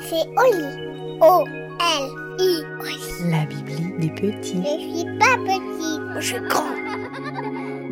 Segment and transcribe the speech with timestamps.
[0.00, 1.18] C'est Oli.
[1.20, 2.62] O-L-I.
[3.30, 4.62] La Bibli des petits.
[4.62, 6.62] Je suis pas petit, je suis grand.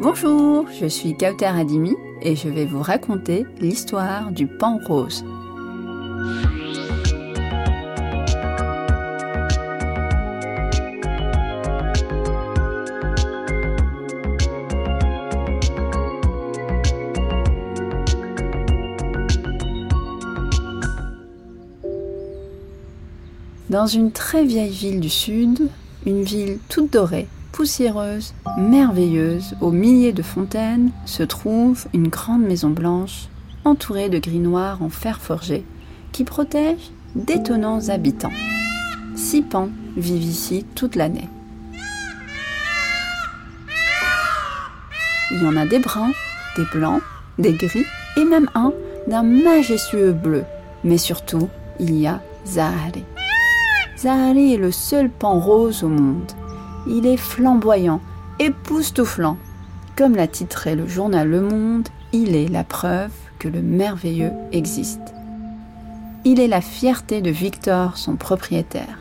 [0.01, 5.25] Bonjour, je suis Kauter Adimi et je vais vous raconter l'histoire du pan rose.
[23.75, 25.69] Dans une très vieille ville du sud,
[26.07, 32.71] une ville toute dorée, poussiéreuse, merveilleuse, aux milliers de fontaines, se trouve une grande maison
[32.71, 33.27] blanche,
[33.65, 35.65] entourée de gris noirs en fer forgé,
[36.13, 38.31] qui protège d'étonnants habitants.
[39.17, 41.29] Six pans vivent ici toute l'année.
[45.33, 46.13] Il y en a des bruns,
[46.57, 47.03] des blancs,
[47.41, 48.73] des gris et même un
[49.09, 50.45] d'un majestueux bleu.
[50.85, 51.49] Mais surtout,
[51.81, 53.03] il y a Zahari.
[53.97, 56.33] Zahari est le seul pan rose au monde.
[56.87, 58.01] Il est flamboyant,
[58.39, 59.39] époustouflant.
[59.97, 65.15] Comme l'a titré le journal Le Monde, il est la preuve que le merveilleux existe.
[66.25, 68.99] Il est la fierté de Victor, son propriétaire.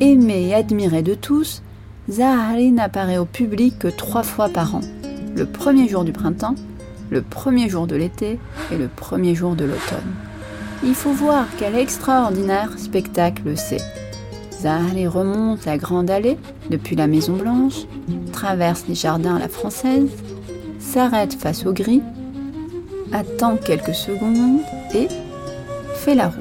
[0.00, 1.62] Aimé et admiré de tous,
[2.08, 4.80] Zahari n'apparaît au public que trois fois par an.
[5.36, 6.54] Le premier jour du printemps,
[7.10, 8.38] le premier jour de l'été
[8.72, 10.29] et le premier jour de l'automne.
[10.82, 13.82] Il faut voir quel extraordinaire spectacle c'est.
[14.60, 16.38] Zahari remonte la grande allée
[16.70, 17.86] depuis la Maison Blanche,
[18.32, 20.10] traverse les jardins à la française,
[20.78, 22.02] s'arrête face au gris,
[23.12, 24.60] attend quelques secondes
[24.94, 25.08] et
[25.94, 26.40] fait la roue.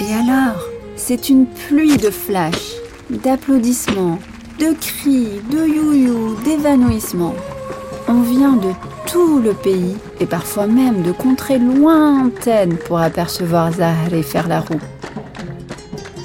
[0.00, 0.62] Et alors,
[0.96, 2.76] c'est une pluie de flashs,
[3.10, 4.18] d'applaudissements,
[4.58, 7.34] de cris, de you d'évanouissements.
[8.08, 8.70] On vient de
[9.10, 14.80] tout le pays et parfois même de contrées lointaines pour apercevoir Zahari faire la roue.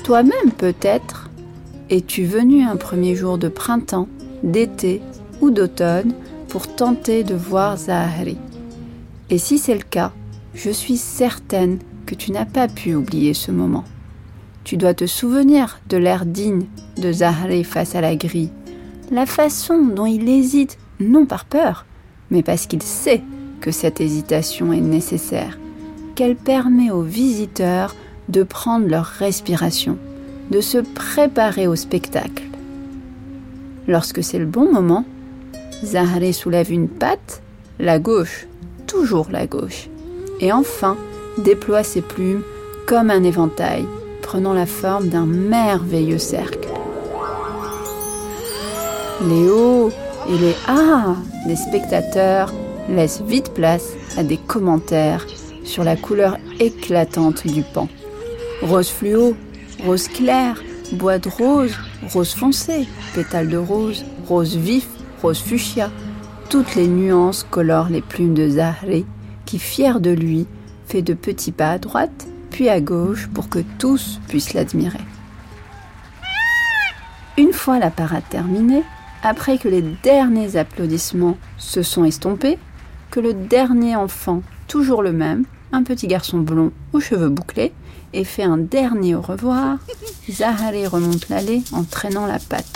[0.03, 1.29] Toi-même peut-être
[1.89, 4.07] es-tu venu un premier jour de printemps,
[4.43, 5.01] d'été
[5.41, 6.13] ou d'automne
[6.47, 8.37] pour tenter de voir Zahari.
[9.31, 10.11] Et si c'est le cas,
[10.53, 13.83] je suis certaine que tu n'as pas pu oublier ce moment.
[14.63, 16.65] Tu dois te souvenir de l'air digne
[16.97, 18.51] de Zahari face à la grille,
[19.11, 21.85] la façon dont il hésite, non par peur,
[22.31, 23.21] mais parce qu'il sait
[23.61, 25.57] que cette hésitation est nécessaire,
[26.15, 27.95] qu'elle permet aux visiteurs
[28.29, 29.97] de prendre leur respiration,
[30.51, 32.43] de se préparer au spectacle.
[33.87, 35.05] Lorsque c'est le bon moment,
[35.83, 37.41] Zahari soulève une patte,
[37.79, 38.47] la gauche,
[38.87, 39.89] toujours la gauche,
[40.39, 40.97] et enfin
[41.37, 42.43] déploie ses plumes
[42.87, 43.85] comme un éventail,
[44.21, 46.67] prenant la forme d'un merveilleux cercle.
[49.21, 49.91] Hauts
[50.29, 51.15] et les ah
[51.47, 52.53] des spectateurs
[52.89, 55.25] laissent vite place à des commentaires
[55.63, 57.87] sur la couleur éclatante du pan.
[58.61, 59.35] Rose fluo,
[59.83, 60.61] rose clair,
[60.93, 61.75] bois de rose,
[62.13, 64.87] rose foncé, pétales de rose, rose vif,
[65.21, 65.91] rose fuchsia.
[66.49, 69.05] Toutes les nuances colorent les plumes de Zahri
[69.45, 70.47] qui, fier de lui,
[70.87, 74.99] fait de petits pas à droite, puis à gauche pour que tous puissent l'admirer.
[77.37, 78.83] Une fois la parade terminée,
[79.25, 82.59] après que les derniers applaudissements se sont estompés,
[83.09, 87.73] que le dernier enfant, toujours le même, un petit garçon blond aux cheveux bouclés,
[88.13, 89.79] ait fait un dernier au revoir,
[90.29, 92.71] Zahari remonte l'allée en traînant la patte.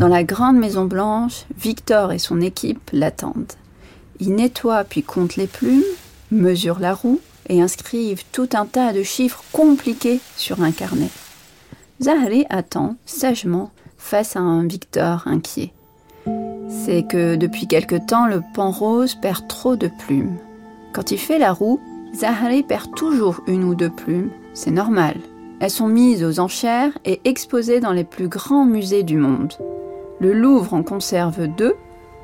[0.00, 3.52] Dans la grande maison blanche, Victor et son équipe l'attendent.
[4.18, 5.84] Ils nettoient puis comptent les plumes,
[6.32, 11.10] mesurent la roue et inscrivent tout un tas de chiffres compliqués sur un carnet.
[12.02, 15.72] Zahari attend sagement face à un Victor inquiet.
[16.68, 20.36] C'est que depuis quelque temps, le pan rose perd trop de plumes.
[20.92, 21.80] Quand il fait la roue,
[22.14, 24.30] Zahari perd toujours une ou deux plumes.
[24.54, 25.14] C'est normal.
[25.60, 29.54] Elles sont mises aux enchères et exposées dans les plus grands musées du monde.
[30.18, 31.74] Le Louvre en conserve deux,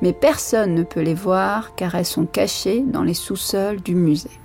[0.01, 4.39] mais personne ne peut les voir car elles sont cachées dans les sous-sols du musée.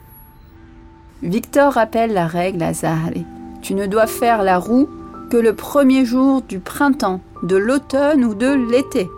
[1.23, 3.27] Victor rappelle la règle à Zahari.
[3.61, 4.89] Tu ne dois faire la roue
[5.31, 9.09] que le premier jour du printemps, de l'automne ou de l'été.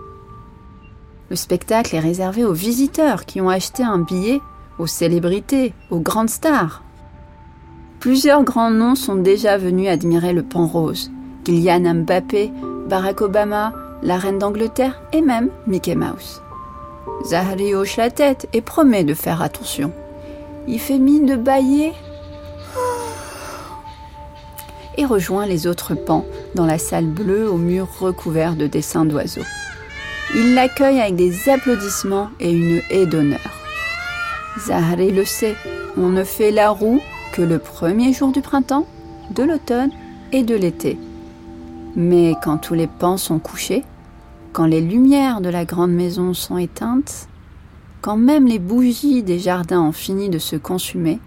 [1.31, 4.41] Le spectacle est réservé aux visiteurs qui ont acheté un billet,
[4.79, 6.83] aux célébrités, aux grandes stars.
[8.01, 11.11] Plusieurs grands noms sont déjà venus admirer le pan rose.
[11.45, 12.51] Kylian Mbappé,
[12.89, 13.73] Barack Obama,
[14.03, 16.41] la reine d'Angleterre et même Mickey Mouse.
[17.25, 19.93] Zahari hoche la tête et promet de faire attention.
[20.67, 21.93] Il fait mine de bailler
[24.99, 29.47] et rejoint les autres pans dans la salle bleue aux murs recouverts de dessins d'oiseaux.
[30.35, 33.41] Il l'accueille avec des applaudissements et une haie d'honneur.
[34.59, 35.55] Zahari le sait,
[35.97, 37.01] on ne fait la roue
[37.33, 38.87] que le premier jour du printemps,
[39.31, 39.93] de l'automne
[40.33, 40.99] et de l'été.
[41.95, 43.85] Mais quand tous les pans sont couchés,
[44.53, 47.29] quand les lumières de la grande maison sont éteintes,
[48.03, 51.21] quand même les bougies des jardins ont fini de se consumer,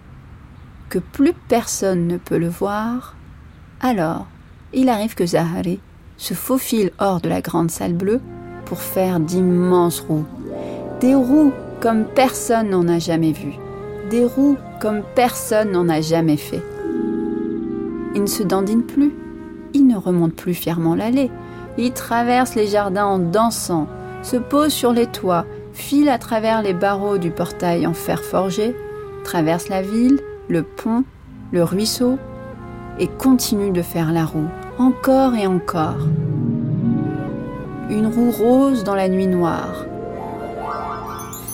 [0.90, 3.16] que plus personne ne peut le voir,
[3.82, 4.28] alors
[4.74, 5.80] il arrive que Zahari
[6.18, 8.22] se faufile hors de la grande salle bleue
[8.66, 10.26] pour faire d'immenses roues.
[11.02, 11.52] Des roues
[11.82, 13.54] comme personne n'en a jamais vu.
[14.10, 16.64] Des roues comme personne n'en a jamais fait.
[18.16, 19.14] Il ne se dandine plus.
[19.74, 21.32] Il ne remonte plus fièrement l'allée.
[21.78, 23.88] Il traverse les jardins en dansant,
[24.22, 28.76] se pose sur les toits, file à travers les barreaux du portail en fer forgé,
[29.24, 30.20] traverse la ville,
[30.50, 31.04] le pont,
[31.52, 32.18] le ruisseau,
[33.02, 36.08] et continue de faire la roue, encore et encore.
[37.90, 39.86] Une roue rose dans la nuit noire.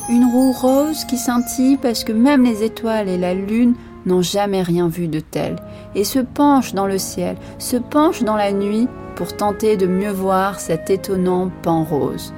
[0.10, 4.62] Une roue rose qui scintille parce que même les étoiles et la lune n'ont jamais
[4.62, 5.56] rien vu de tel,
[5.96, 10.12] et se penchent dans le ciel, se penchent dans la nuit pour tenter de mieux
[10.12, 12.34] voir cet étonnant pan rose.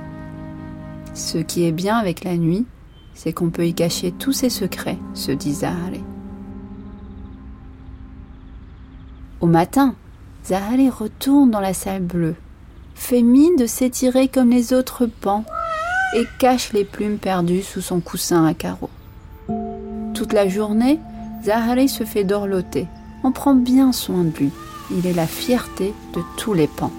[1.16, 2.66] Ce qui est bien avec la nuit,
[3.16, 6.04] c'est qu'on peut y cacher tous ses secrets, se dit Zahari.
[9.42, 9.96] Au matin,
[10.46, 12.36] Zahari retourne dans la salle bleue,
[12.94, 15.46] fait mine de s'étirer comme les autres pans
[16.14, 18.90] et cache les plumes perdues sous son coussin à carreaux.
[20.14, 21.00] Toute la journée,
[21.44, 22.88] Zahari se fait dorloter.
[23.24, 24.52] On prend bien soin de lui.
[24.92, 26.92] Il est la fierté de tous les pans.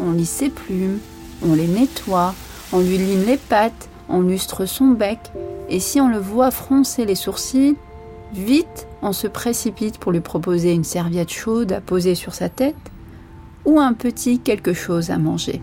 [0.00, 0.98] On lit ses plumes,
[1.44, 2.34] on les nettoie,
[2.72, 5.18] on lui line les pattes, on lustre son bec,
[5.68, 7.76] et si on le voit froncer les sourcils,
[8.32, 12.76] vite on se précipite pour lui proposer une serviette chaude à poser sur sa tête
[13.64, 15.60] ou un petit quelque chose à manger.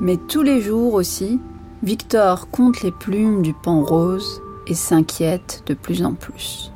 [0.00, 1.40] Mais tous les jours aussi,
[1.82, 6.72] Victor compte les plumes du pan rose et s'inquiète de plus en plus.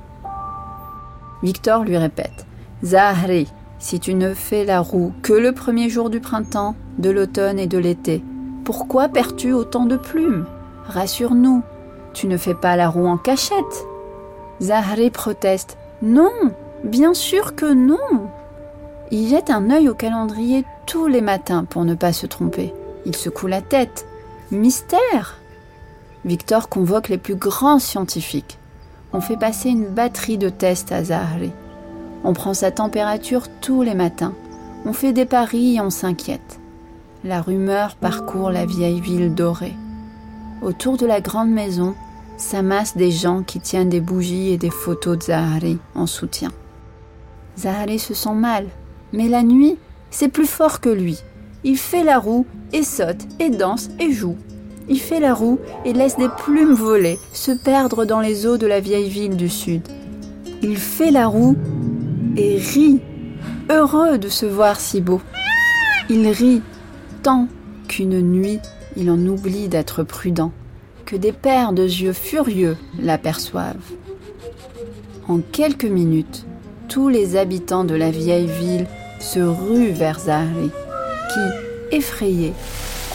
[1.42, 2.46] Victor lui répète
[2.84, 3.48] Zahri,
[3.78, 7.66] si tu ne fais la roue que le premier jour du printemps, de l'automne et
[7.66, 8.22] de l'été,
[8.64, 10.46] pourquoi perds-tu autant de plumes?
[10.86, 11.62] Rassure-nous,
[12.14, 13.86] tu ne fais pas la roue en cachette.
[14.60, 15.76] Zahri proteste.
[16.02, 16.32] Non,
[16.84, 18.30] bien sûr que non.
[19.10, 22.74] Il jette un œil au calendrier tous les matins pour ne pas se tromper.
[23.04, 24.06] Il secoue la tête.
[24.50, 25.38] Mystère
[26.24, 28.58] Victor convoque les plus grands scientifiques.
[29.12, 31.52] On fait passer une batterie de tests à Zahri.
[32.24, 34.34] On prend sa température tous les matins.
[34.84, 36.58] On fait des paris et on s'inquiète.
[37.24, 39.74] La rumeur parcourt la vieille ville dorée.
[40.62, 41.94] Autour de la grande maison,
[42.36, 46.50] s'amassent des gens qui tiennent des bougies et des photos de Zahari en soutien.
[47.58, 48.66] Zahari se sent mal,
[49.12, 49.76] mais la nuit,
[50.10, 51.18] c'est plus fort que lui.
[51.64, 54.36] Il fait la roue et saute et danse et joue.
[54.88, 58.66] Il fait la roue et laisse des plumes voler, se perdre dans les eaux de
[58.66, 59.82] la vieille ville du sud.
[60.62, 61.56] Il fait la roue
[62.36, 63.00] et rit,
[63.70, 65.20] heureux de se voir si beau.
[66.08, 66.62] Il rit
[67.22, 67.48] tant
[67.88, 68.60] qu'une nuit,
[68.96, 70.52] il en oublie d'être prudent
[71.06, 73.92] que des paires de yeux furieux l'aperçoivent.
[75.28, 76.44] En quelques minutes,
[76.88, 78.86] tous les habitants de la vieille ville
[79.20, 80.70] se ruent vers Zahri,
[81.32, 82.52] qui, effrayé,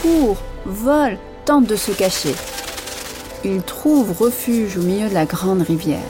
[0.00, 2.34] court, vole, tente de se cacher.
[3.44, 6.00] Il trouve refuge au milieu de la grande rivière.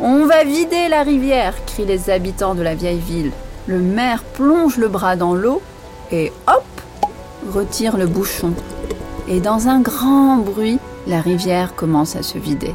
[0.00, 3.32] On va vider la rivière, crient les habitants de la vieille ville.
[3.66, 5.62] Le maire plonge le bras dans l'eau
[6.12, 6.64] et hop,
[7.52, 8.52] retire le bouchon
[9.28, 12.74] et dans un grand bruit, la rivière commence à se vider.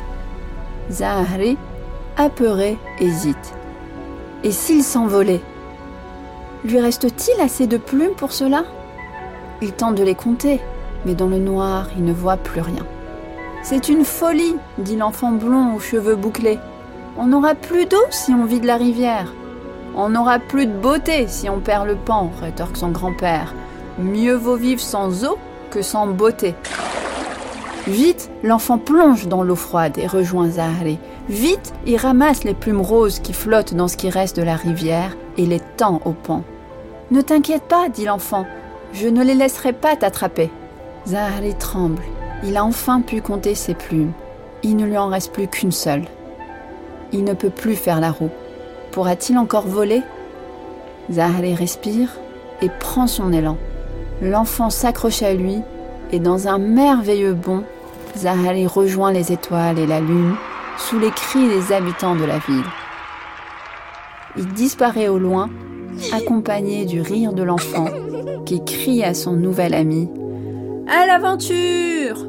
[0.91, 1.57] Zahri,
[2.15, 3.55] apeuré, hésite.
[4.43, 5.41] Et s'il s'envolait?
[6.63, 8.65] Lui reste-t-il assez de plumes pour cela?
[9.61, 10.61] Il tente de les compter,
[11.05, 12.85] mais dans le noir, il ne voit plus rien.
[13.63, 16.59] C'est une folie, dit l'enfant blond aux cheveux bouclés.
[17.17, 19.33] On n'aura plus d'eau si on vide la rivière.
[19.95, 23.53] On n'aura plus de beauté si on perd le pan, rétorque son grand-père.
[23.97, 25.37] Mieux vaut vivre sans eau
[25.81, 26.55] sans beauté.
[27.87, 30.99] Vite, l'enfant plonge dans l'eau froide et rejoint Zahri.
[31.27, 35.17] Vite, il ramasse les plumes roses qui flottent dans ce qui reste de la rivière
[35.37, 36.43] et les tend au pont.
[37.11, 38.45] Ne t'inquiète pas, dit l'enfant,
[38.93, 40.49] je ne les laisserai pas t'attraper.
[41.07, 42.03] Zahri tremble.
[42.45, 44.13] Il a enfin pu compter ses plumes.
[44.63, 46.05] Il ne lui en reste plus qu'une seule.
[47.11, 48.31] Il ne peut plus faire la roue.
[48.91, 50.01] Pourra-t-il encore voler?
[51.11, 52.17] Zahri respire
[52.61, 53.57] et prend son élan.
[54.23, 55.57] L'enfant s'accroche à lui
[56.13, 57.63] et dans un merveilleux bond,
[58.17, 60.35] Zahali rejoint les étoiles et la lune
[60.77, 62.63] sous les cris des habitants de la ville.
[64.37, 65.49] il disparaît au loin,
[66.13, 67.87] accompagné du rire de l'enfant
[68.45, 70.09] qui crie à son nouvel ami
[70.87, 72.25] À l'aventure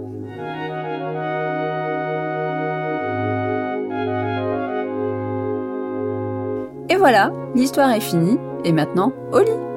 [6.89, 9.74] Et voilà, l'histoire est finie, et maintenant, au lit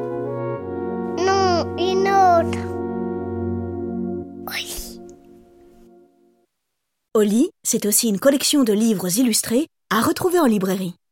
[7.18, 10.94] Oli, c'est aussi une collection de livres illustrés à retrouver en librairie.